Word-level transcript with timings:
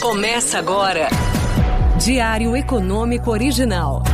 Começa 0.00 0.60
agora. 0.60 1.08
Diário 2.00 2.56
Econômico 2.56 3.32
Original. 3.32 4.04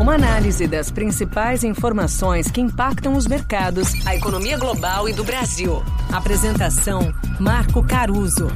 Uma 0.00 0.14
análise 0.14 0.66
das 0.66 0.90
principais 0.90 1.62
informações 1.62 2.50
que 2.50 2.58
impactam 2.58 3.12
os 3.12 3.26
mercados, 3.26 4.06
a 4.06 4.16
economia 4.16 4.56
global 4.56 5.10
e 5.10 5.12
do 5.12 5.22
Brasil. 5.22 5.82
Apresentação: 6.10 7.12
Marco 7.38 7.86
Caruso. 7.86 8.48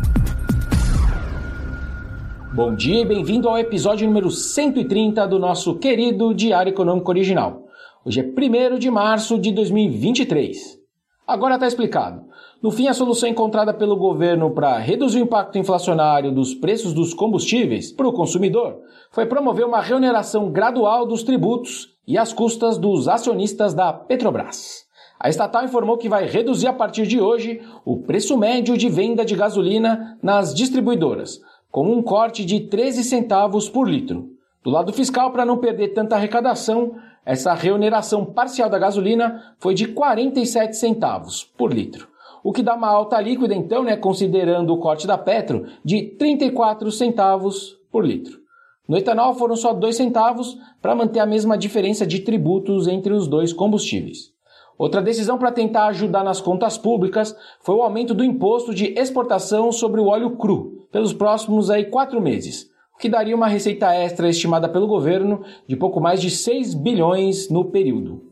Bom 2.55 2.75
dia 2.75 3.03
e 3.03 3.05
bem-vindo 3.05 3.47
ao 3.47 3.59
episódio 3.59 4.07
número 4.07 4.31
130 4.31 5.27
do 5.27 5.39
nosso 5.39 5.79
querido 5.79 6.33
Diário 6.33 6.71
Econômico 6.71 7.11
Original. 7.11 7.69
Hoje 8.03 8.21
é 8.21 8.25
1 8.25 8.79
de 8.79 8.91
março 8.91 9.39
de 9.39 9.53
2023. 9.53 10.84
Agora 11.27 11.55
está 11.55 11.67
explicado. 11.67 12.23
No 12.63 12.71
fim, 12.71 12.87
a 12.87 12.93
solução 12.93 13.27
encontrada 13.29 13.73
pelo 13.73 13.97
governo 13.97 14.51
para 14.51 14.77
reduzir 14.77 15.21
o 15.21 15.25
impacto 15.25 15.57
inflacionário 15.57 16.31
dos 16.31 16.55
preços 16.55 16.93
dos 16.93 17.15
combustíveis 17.15 17.91
para 17.91 18.07
o 18.07 18.13
consumidor 18.13 18.79
foi 19.11 19.25
promover 19.25 19.65
uma 19.65 19.81
reoneração 19.81 20.51
gradual 20.51 21.07
dos 21.07 21.23
tributos 21.23 21.95
e 22.07 22.19
as 22.19 22.33
custas 22.33 22.77
dos 22.77 23.09
acionistas 23.09 23.73
da 23.73 23.91
Petrobras. 23.91 24.85
A 25.19 25.31
estatal 25.31 25.65
informou 25.65 25.97
que 25.97 26.11
vai 26.11 26.27
reduzir 26.27 26.67
a 26.67 26.73
partir 26.75 27.07
de 27.07 27.19
hoje 27.19 27.63
o 27.87 28.03
preço 28.03 28.37
médio 28.37 28.77
de 28.77 28.91
venda 28.91 29.25
de 29.25 29.35
gasolina 29.35 30.19
nas 30.23 30.55
distribuidoras, 30.55 31.41
com 31.71 31.91
um 31.91 32.03
corte 32.03 32.45
de 32.45 32.61
13 32.61 33.03
centavos 33.03 33.71
por 33.71 33.89
litro. 33.89 34.29
Do 34.63 34.71
lado 34.71 34.93
fiscal, 34.93 35.31
para 35.31 35.47
não 35.47 35.57
perder 35.57 35.89
tanta 35.95 36.17
arrecadação, 36.17 36.97
essa 37.25 37.55
reoneração 37.55 38.25
parcial 38.25 38.69
da 38.69 38.79
gasolina 38.79 39.55
foi 39.59 39.75
de 39.75 39.89
47 39.89 40.77
centavos 40.77 41.45
por 41.57 41.73
litro 41.73 42.15
o 42.45 42.53
que 42.53 42.63
dá 42.63 42.75
uma 42.75 42.89
alta 42.89 43.19
líquida, 43.19 43.55
então, 43.55 43.83
né, 43.83 43.97
considerando 43.97 44.75
o 44.75 44.79
corte 44.79 45.07
da 45.07 45.17
Petro, 45.17 45.65
de 45.83 46.03
34 46.19 46.93
centavos 46.93 47.79
por 47.91 48.05
litro. 48.05 48.39
No 48.87 48.99
etanol 48.99 49.33
foram 49.33 49.57
só 49.57 49.73
2 49.73 49.97
centavos 49.97 50.59
para 50.83 50.95
manter 50.95 51.21
a 51.21 51.27
mesma 51.27 51.57
diferença 51.57 52.07
de 52.07 52.21
tributos 52.21 52.87
entre 52.87 53.15
os 53.15 53.27
dois 53.27 53.51
combustíveis. 53.51 54.31
Outra 54.77 55.01
decisão 55.01 55.39
para 55.39 55.53
tentar 55.53 55.87
ajudar 55.87 56.23
nas 56.23 56.39
contas 56.39 56.77
públicas 56.77 57.35
foi 57.61 57.77
o 57.77 57.83
aumento 57.83 58.13
do 58.13 58.23
imposto 58.23 58.75
de 58.75 58.93
exportação 58.99 59.73
sobre 59.73 59.99
o 59.99 60.09
óleo 60.09 60.37
cru 60.37 60.87
pelos 60.93 61.15
próximos 61.15 61.71
aí 61.71 61.87
quatro 61.87 62.21
meses, 62.21 62.71
o 62.95 62.99
que 62.99 63.09
daria 63.09 63.35
uma 63.35 63.49
receita 63.49 63.95
extra 63.95 64.29
estimada 64.29 64.69
pelo 64.69 64.87
governo 64.87 65.43
de 65.67 65.77
pouco 65.77 66.01
mais 66.01 66.21
de 66.21 66.31
6 66.31 66.75
bilhões 66.75 67.51
no 67.51 67.65
período. 67.67 68.23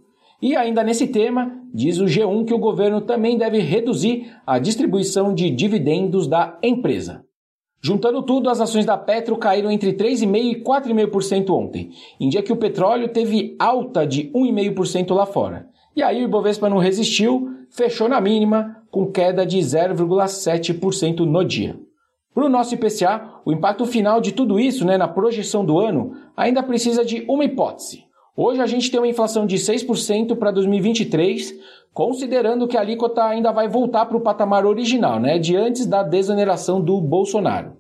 E 0.40 0.56
ainda 0.56 0.82
nesse 0.82 1.06
tema, 1.06 1.52
diz 1.72 1.98
o 1.98 2.04
G1 2.04 2.44
que 2.44 2.54
o 2.54 2.58
governo 2.58 3.00
também 3.00 3.38
deve 3.38 3.58
reduzir 3.58 4.32
a 4.46 4.58
distribuição 4.58 5.32
de 5.32 5.50
dividendos 5.50 6.26
da 6.26 6.58
empresa. 6.62 7.24
Juntando 7.80 8.22
tudo, 8.22 8.48
as 8.48 8.60
ações 8.60 8.86
da 8.86 8.96
Petro 8.96 9.36
caíram 9.36 9.70
entre 9.70 9.92
3,5% 9.92 10.36
e 10.36 10.62
4,5% 10.62 11.50
ontem, 11.50 11.90
em 12.20 12.28
dia 12.28 12.42
que 12.42 12.52
o 12.52 12.56
petróleo 12.56 13.08
teve 13.08 13.56
alta 13.58 14.06
de 14.06 14.30
1,5% 14.30 15.12
lá 15.14 15.26
fora. 15.26 15.68
E 15.94 16.02
aí 16.02 16.22
o 16.22 16.24
Ibovespa 16.24 16.68
não 16.68 16.78
resistiu, 16.78 17.50
fechou 17.70 18.08
na 18.08 18.20
mínima, 18.20 18.76
com 18.90 19.10
queda 19.10 19.44
de 19.44 19.58
0,7% 19.58 21.20
no 21.20 21.44
dia. 21.44 21.76
Para 22.34 22.46
o 22.46 22.48
nosso 22.48 22.74
IPCA, 22.74 23.40
o 23.44 23.52
impacto 23.52 23.84
final 23.84 24.20
de 24.20 24.32
tudo 24.32 24.58
isso 24.58 24.86
né, 24.86 24.96
na 24.96 25.06
projeção 25.06 25.64
do 25.64 25.78
ano 25.78 26.12
ainda 26.36 26.62
precisa 26.62 27.04
de 27.04 27.26
uma 27.28 27.44
hipótese. 27.44 28.04
Hoje 28.34 28.62
a 28.62 28.66
gente 28.66 28.90
tem 28.90 28.98
uma 28.98 29.08
inflação 29.08 29.46
de 29.46 29.56
6% 29.56 30.36
para 30.36 30.50
2023, 30.50 31.54
considerando 31.92 32.66
que 32.66 32.78
a 32.78 32.80
alíquota 32.80 33.22
ainda 33.24 33.52
vai 33.52 33.68
voltar 33.68 34.06
para 34.06 34.16
o 34.16 34.20
patamar 34.22 34.64
original, 34.64 35.20
né, 35.20 35.38
de 35.38 35.54
antes 35.54 35.84
da 35.84 36.02
desoneração 36.02 36.80
do 36.80 36.98
Bolsonaro. 37.02 37.76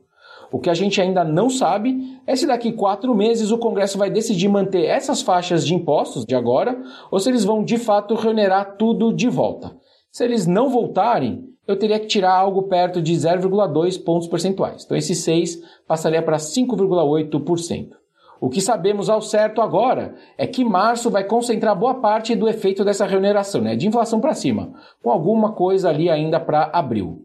O 0.52 0.58
que 0.58 0.68
a 0.68 0.74
gente 0.74 1.00
ainda 1.00 1.24
não 1.24 1.48
sabe 1.48 2.20
é 2.26 2.36
se 2.36 2.46
daqui 2.46 2.72
quatro 2.72 3.14
meses 3.14 3.50
o 3.50 3.56
Congresso 3.56 3.96
vai 3.96 4.10
decidir 4.10 4.48
manter 4.48 4.84
essas 4.84 5.22
faixas 5.22 5.66
de 5.66 5.74
impostos 5.74 6.26
de 6.26 6.34
agora 6.34 6.78
ou 7.10 7.18
se 7.18 7.30
eles 7.30 7.42
vão 7.42 7.64
de 7.64 7.78
fato 7.78 8.14
reonerar 8.14 8.76
tudo 8.76 9.14
de 9.14 9.30
volta. 9.30 9.74
Se 10.10 10.22
eles 10.22 10.46
não 10.46 10.68
voltarem, 10.68 11.51
eu 11.66 11.76
teria 11.76 11.98
que 11.98 12.06
tirar 12.06 12.34
algo 12.34 12.64
perto 12.64 13.00
de 13.00 13.12
0,2 13.12 14.02
pontos 14.02 14.28
percentuais. 14.28 14.84
Então 14.84 14.96
esse 14.96 15.14
6 15.14 15.62
passaria 15.86 16.22
para 16.22 16.36
5,8%. 16.36 17.90
O 18.40 18.50
que 18.50 18.60
sabemos 18.60 19.08
ao 19.08 19.22
certo 19.22 19.60
agora 19.60 20.16
é 20.36 20.48
que 20.48 20.64
março 20.64 21.08
vai 21.08 21.22
concentrar 21.22 21.78
boa 21.78 21.94
parte 21.94 22.34
do 22.34 22.48
efeito 22.48 22.84
dessa 22.84 23.06
remuneração, 23.06 23.60
né, 23.60 23.76
de 23.76 23.86
inflação 23.86 24.20
para 24.20 24.34
cima, 24.34 24.72
com 25.00 25.12
alguma 25.12 25.52
coisa 25.52 25.88
ali 25.88 26.10
ainda 26.10 26.40
para 26.40 26.68
abril. 26.72 27.20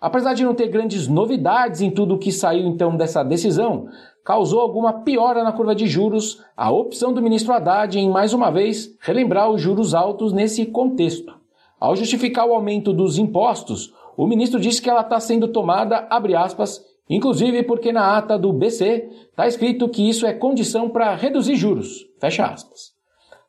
Apesar 0.00 0.32
de 0.32 0.42
não 0.42 0.54
ter 0.54 0.68
grandes 0.68 1.06
novidades 1.06 1.82
em 1.82 1.90
tudo 1.90 2.14
o 2.14 2.18
que 2.18 2.32
saiu 2.32 2.66
então 2.66 2.96
dessa 2.96 3.22
decisão, 3.22 3.88
causou 4.24 4.60
alguma 4.60 5.02
piora 5.02 5.44
na 5.44 5.52
curva 5.52 5.74
de 5.74 5.86
juros 5.86 6.42
a 6.56 6.70
opção 6.70 7.12
do 7.12 7.20
ministro 7.20 7.52
Haddad 7.52 7.98
em 7.98 8.08
mais 8.08 8.32
uma 8.32 8.50
vez 8.50 8.96
relembrar 9.00 9.50
os 9.50 9.60
juros 9.60 9.94
altos 9.94 10.32
nesse 10.32 10.64
contexto. 10.64 11.43
Ao 11.78 11.94
justificar 11.96 12.46
o 12.46 12.54
aumento 12.54 12.92
dos 12.92 13.18
impostos, 13.18 13.92
o 14.16 14.26
ministro 14.26 14.60
disse 14.60 14.80
que 14.80 14.88
ela 14.88 15.02
está 15.02 15.18
sendo 15.20 15.48
tomada, 15.48 16.06
abre 16.10 16.34
aspas, 16.34 16.82
Inclusive 17.08 17.62
porque 17.64 17.92
na 17.92 18.16
ata 18.16 18.38
do 18.38 18.52
BC 18.52 19.08
está 19.30 19.46
escrito 19.46 19.88
que 19.88 20.08
isso 20.08 20.26
é 20.26 20.32
condição 20.32 20.88
para 20.88 21.14
reduzir 21.14 21.54
juros. 21.54 22.06
Fecha 22.18 22.46
aspas. 22.46 22.94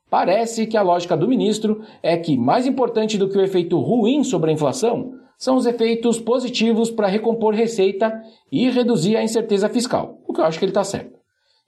Parece 0.10 0.68
que 0.68 0.78
a 0.78 0.82
lógica 0.82 1.16
do 1.16 1.28
ministro 1.28 1.82
é 2.04 2.18
que 2.18 2.38
mais 2.38 2.68
importante 2.68 3.18
do 3.18 3.30
que 3.30 3.38
o 3.38 3.42
efeito 3.42 3.80
ruim 3.80 4.24
sobre 4.24 4.52
a 4.52 4.54
inflação 4.54 5.14
são 5.38 5.56
os 5.56 5.66
efeitos 5.66 6.20
positivos 6.20 6.92
para 6.92 7.08
recompor 7.08 7.54
receita 7.54 8.22
e 8.52 8.70
reduzir 8.70 9.18
a 9.18 9.24
incerteza 9.24 9.68
fiscal, 9.68 10.20
o 10.28 10.34
que 10.34 10.40
eu 10.40 10.46
acho 10.46 10.58
que 10.58 10.66
ele 10.66 10.72
está 10.72 10.84
certo. 10.84 11.20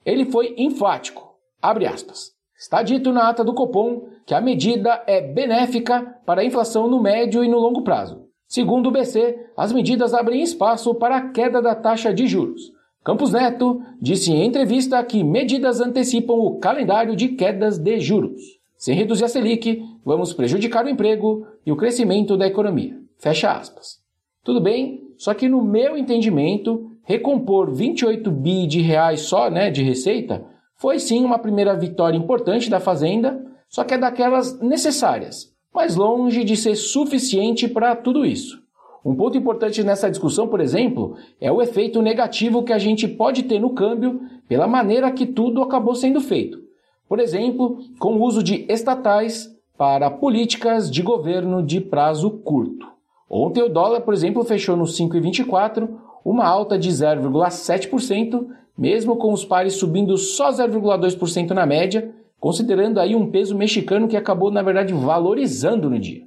Ele 0.04 0.24
foi 0.24 0.54
enfático. 0.56 1.34
Abre 1.60 1.86
aspas. 1.86 2.37
Está 2.58 2.82
dito 2.82 3.12
na 3.12 3.28
ata 3.28 3.44
do 3.44 3.54
Copom 3.54 4.08
que 4.26 4.34
a 4.34 4.40
medida 4.40 5.04
é 5.06 5.20
benéfica 5.20 6.18
para 6.26 6.40
a 6.40 6.44
inflação 6.44 6.88
no 6.88 7.00
médio 7.00 7.44
e 7.44 7.48
no 7.48 7.58
longo 7.58 7.82
prazo 7.82 8.28
Segundo 8.48 8.88
o 8.88 8.90
BC, 8.90 9.38
as 9.54 9.74
medidas 9.74 10.14
abrem 10.14 10.42
espaço 10.42 10.94
para 10.94 11.16
a 11.18 11.28
queda 11.28 11.60
da 11.60 11.74
taxa 11.74 12.14
de 12.14 12.26
juros. 12.26 12.72
Campos 13.04 13.30
Neto 13.30 13.82
disse 14.00 14.32
em 14.32 14.44
entrevista 14.44 15.04
que 15.04 15.22
medidas 15.22 15.82
antecipam 15.82 16.32
o 16.32 16.58
calendário 16.58 17.14
de 17.14 17.28
quedas 17.28 17.78
de 17.78 18.00
juros. 18.00 18.40
Sem 18.74 18.94
reduzir 18.94 19.24
a 19.24 19.28
Selic, 19.28 19.84
vamos 20.02 20.32
prejudicar 20.32 20.86
o 20.86 20.88
emprego 20.88 21.46
e 21.66 21.70
o 21.70 21.76
crescimento 21.76 22.38
da 22.38 22.46
economia. 22.46 22.98
Fecha 23.18 23.52
aspas. 23.52 23.98
Tudo 24.42 24.62
bem, 24.62 25.02
só 25.18 25.34
que 25.34 25.46
no 25.46 25.62
meu 25.62 25.94
entendimento, 25.94 26.90
recompor 27.02 27.70
28 27.74 28.30
bi 28.30 28.66
de 28.66 28.80
reais 28.80 29.20
só 29.20 29.50
né, 29.50 29.70
de 29.70 29.82
receita 29.82 30.42
foi 30.78 30.98
sim 30.98 31.24
uma 31.24 31.38
primeira 31.38 31.76
vitória 31.76 32.16
importante 32.16 32.70
da 32.70 32.80
Fazenda, 32.80 33.44
só 33.68 33.84
que 33.84 33.92
é 33.92 33.98
daquelas 33.98 34.58
necessárias 34.60 35.52
mas 35.78 35.94
longe 35.94 36.42
de 36.44 36.56
ser 36.56 36.74
suficiente 36.74 37.68
para 37.68 37.94
tudo 37.94 38.24
isso. 38.24 38.60
Um 39.04 39.14
ponto 39.14 39.38
importante 39.38 39.82
nessa 39.84 40.10
discussão, 40.10 40.48
por 40.48 40.60
exemplo, 40.60 41.14
é 41.40 41.52
o 41.52 41.62
efeito 41.62 42.02
negativo 42.02 42.64
que 42.64 42.72
a 42.72 42.78
gente 42.78 43.06
pode 43.06 43.44
ter 43.44 43.60
no 43.60 43.70
câmbio 43.70 44.20
pela 44.48 44.66
maneira 44.66 45.10
que 45.12 45.24
tudo 45.24 45.62
acabou 45.62 45.94
sendo 45.94 46.20
feito. 46.20 46.60
Por 47.08 47.20
exemplo, 47.20 47.78
com 47.98 48.14
o 48.14 48.22
uso 48.22 48.42
de 48.42 48.66
estatais 48.68 49.56
para 49.76 50.10
políticas 50.10 50.90
de 50.90 51.00
governo 51.00 51.62
de 51.62 51.80
prazo 51.80 52.28
curto. 52.30 52.88
Ontem 53.30 53.62
o 53.62 53.68
dólar, 53.68 54.00
por 54.00 54.12
exemplo, 54.12 54.42
fechou 54.44 54.76
no 54.76 54.84
5,24, 54.84 55.88
uma 56.24 56.44
alta 56.44 56.76
de 56.76 56.90
0,7%, 56.90 58.48
mesmo 58.78 59.16
com 59.16 59.32
os 59.32 59.44
pares 59.44 59.74
subindo 59.74 60.16
só 60.16 60.50
0,2% 60.50 61.50
na 61.50 61.66
média, 61.66 62.14
considerando 62.38 63.00
aí 63.00 63.16
um 63.16 63.28
peso 63.28 63.56
mexicano 63.56 64.06
que 64.06 64.16
acabou, 64.16 64.52
na 64.52 64.62
verdade, 64.62 64.94
valorizando 64.94 65.90
no 65.90 65.98
dia. 65.98 66.22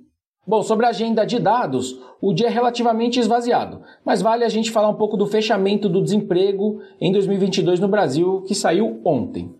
Bom, 0.45 0.61
sobre 0.61 0.85
a 0.85 0.89
agenda 0.89 1.23
de 1.23 1.39
dados, 1.39 1.97
o 2.21 2.33
dia 2.33 2.47
é 2.47 2.49
relativamente 2.49 3.19
esvaziado, 3.19 3.81
mas 4.03 4.21
vale 4.21 4.43
a 4.43 4.49
gente 4.49 4.71
falar 4.71 4.89
um 4.89 4.95
pouco 4.95 5.15
do 5.15 5.27
fechamento 5.27 5.87
do 5.87 6.01
desemprego 6.01 6.81
em 6.99 7.11
2022 7.11 7.79
no 7.79 7.87
Brasil, 7.87 8.41
que 8.45 8.53
saiu 8.53 8.99
ontem. 9.05 9.55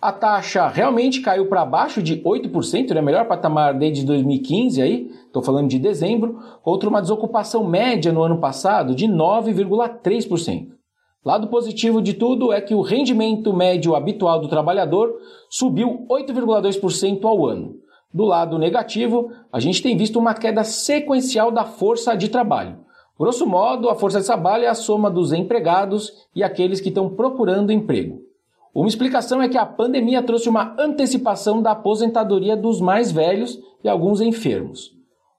A 0.00 0.12
taxa 0.12 0.68
realmente 0.68 1.22
caiu 1.22 1.46
para 1.48 1.64
baixo 1.64 2.02
de 2.02 2.22
8%, 2.22 2.94
né? 2.94 3.00
melhor 3.00 3.26
patamar 3.26 3.76
desde 3.76 4.04
2015 4.04 4.80
aí, 4.82 5.10
estou 5.26 5.42
falando 5.42 5.68
de 5.68 5.78
dezembro, 5.78 6.38
contra 6.62 6.88
uma 6.88 7.00
desocupação 7.00 7.66
média 7.66 8.12
no 8.12 8.22
ano 8.22 8.38
passado 8.38 8.94
de 8.94 9.08
9,3%. 9.08 10.75
Lado 11.26 11.48
positivo 11.48 12.00
de 12.00 12.14
tudo 12.14 12.52
é 12.52 12.60
que 12.60 12.72
o 12.72 12.80
rendimento 12.80 13.52
médio 13.52 13.96
habitual 13.96 14.38
do 14.38 14.46
trabalhador 14.46 15.12
subiu 15.50 16.06
8,2% 16.08 17.24
ao 17.24 17.44
ano. 17.44 17.80
Do 18.14 18.24
lado 18.24 18.56
negativo, 18.60 19.32
a 19.52 19.58
gente 19.58 19.82
tem 19.82 19.96
visto 19.96 20.20
uma 20.20 20.34
queda 20.34 20.62
sequencial 20.62 21.50
da 21.50 21.64
força 21.64 22.14
de 22.14 22.28
trabalho. 22.28 22.78
Grosso 23.18 23.44
modo, 23.44 23.90
a 23.90 23.96
força 23.96 24.20
de 24.20 24.26
trabalho 24.26 24.66
é 24.66 24.68
a 24.68 24.74
soma 24.74 25.10
dos 25.10 25.32
empregados 25.32 26.12
e 26.32 26.44
aqueles 26.44 26.80
que 26.80 26.90
estão 26.90 27.08
procurando 27.08 27.72
emprego. 27.72 28.20
Uma 28.72 28.86
explicação 28.86 29.42
é 29.42 29.48
que 29.48 29.58
a 29.58 29.66
pandemia 29.66 30.22
trouxe 30.22 30.48
uma 30.48 30.76
antecipação 30.78 31.60
da 31.60 31.72
aposentadoria 31.72 32.56
dos 32.56 32.80
mais 32.80 33.10
velhos 33.10 33.58
e 33.82 33.88
alguns 33.88 34.20
enfermos. 34.20 34.95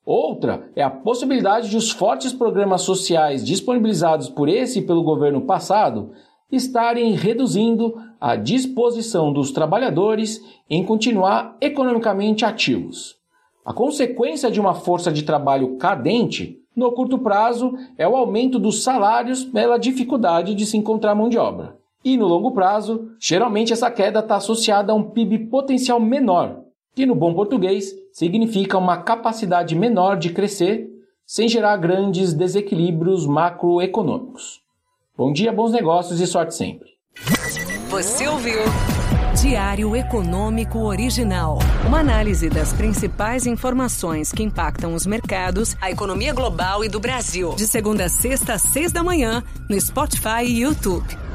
Outra 0.08 0.70
é 0.74 0.82
a 0.82 0.90
possibilidade 0.90 1.70
de 1.70 1.76
os 1.76 1.92
fortes 1.92 2.32
programas 2.32 2.84
sociais 2.84 3.46
disponibilizados 3.46 4.30
por 4.30 4.48
esse 4.48 4.80
e 4.80 4.82
pelo 4.82 5.04
governo 5.04 5.42
passado 5.42 6.12
estarem 6.50 7.12
reduzindo 7.12 7.94
a 8.18 8.38
disposição 8.38 9.34
dos 9.34 9.52
trabalhadores 9.52 10.42
em 10.70 10.82
continuar 10.82 11.58
economicamente 11.60 12.46
ativos. 12.46 13.18
A 13.66 13.74
consequência 13.74 14.50
de 14.50 14.62
uma 14.62 14.74
força 14.74 15.12
de 15.12 15.24
trabalho 15.24 15.76
cadente, 15.76 16.58
no 16.74 16.90
curto 16.94 17.20
prazo, 17.20 17.74
é 17.98 18.08
o 18.08 18.16
aumento 18.16 18.58
dos 18.58 18.84
salários 18.84 19.44
pela 19.44 19.78
dificuldade 19.78 20.56
de 20.56 20.66
se 20.66 20.78
encontrar 20.78 21.16
mão 21.16 21.28
de 21.28 21.38
obra. 21.38 21.76
E 22.02 22.16
no 22.16 22.28
longo 22.28 22.54
prazo, 22.54 23.10
geralmente 23.20 23.74
essa 23.74 23.92
queda 23.92 24.20
está 24.20 24.38
associada 24.38 24.94
a 24.94 24.96
um 24.96 25.04
PIB 25.04 25.50
potencial 25.50 26.00
menor, 26.00 26.62
que 26.96 27.06
no 27.06 27.14
bom 27.14 27.34
português 27.34 27.94
significa 28.18 28.80
uma 28.80 28.98
capacidade 28.98 29.76
menor 29.76 30.18
de 30.18 30.32
crescer 30.32 30.90
sem 31.24 31.48
gerar 31.48 31.78
grandes 31.78 32.34
desequilíbrios 32.34 33.28
macroeconômicos. 33.28 34.60
Bom 35.16 35.32
dia, 35.32 35.54
bons 35.54 35.72
negócios 35.72 36.20
e 36.20 36.26
sorte 36.26 36.56
sempre. 36.56 36.90
Você 37.90 38.28
ouviu 38.28 38.60
Diário 39.40 39.96
Econômico 39.96 40.80
Original. 40.80 41.60
Uma 41.86 42.00
análise 42.00 42.50
das 42.50 42.74
principais 42.74 43.46
informações 43.46 44.32
que 44.32 44.42
impactam 44.42 44.96
os 44.96 45.06
mercados, 45.06 45.76
a 45.80 45.92
economia 45.92 46.34
global 46.34 46.84
e 46.84 46.90
do 46.90 47.00
Brasil. 47.00 47.54
De 47.54 47.68
segunda 47.68 48.06
a 48.06 48.10
sexta 48.10 48.54
às 48.54 48.64
seis 48.64 48.92
da 48.92 49.04
manhã, 49.04 49.44
no 49.70 49.80
Spotify 49.80 50.44
e 50.44 50.62
YouTube. 50.62 51.27